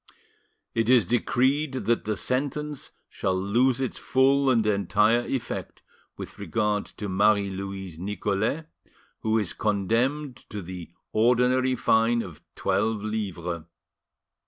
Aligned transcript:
"It 0.73 0.89
is 0.89 1.05
decreed 1.05 1.73
that 1.73 2.05
the 2.05 2.17
sentence 2.17 2.89
shall 3.07 3.39
lose 3.39 3.79
its 3.79 3.99
full 3.99 4.49
and 4.49 4.65
entire 4.65 5.19
effect 5.21 5.83
with 6.17 6.39
regard 6.39 6.87
to 6.97 7.07
Marie 7.07 7.51
Louise 7.51 7.99
Nicolais, 7.99 8.63
who 9.19 9.37
is 9.37 9.53
condemned 9.53 10.37
to 10.49 10.63
the 10.63 10.89
ordinary 11.11 11.75
fine 11.75 12.23
of 12.23 12.41
twelve 12.55 13.03
livres. 13.03 13.65